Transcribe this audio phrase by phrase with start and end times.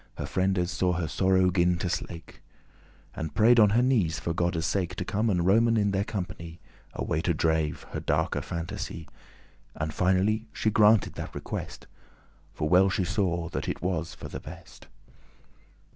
[0.17, 4.17] Her friendes saw her sorrow gin to slake,* *slacken, diminish And prayed her on knees
[4.19, 6.59] for Godde's sake To come and roamen in their company,
[6.93, 9.07] Away to drive her darke fantasy;
[9.75, 11.85] And finally she granted that request,
[12.51, 14.87] For well she saw that it was for the best.